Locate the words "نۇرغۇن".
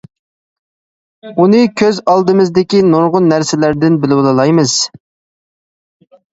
2.95-3.29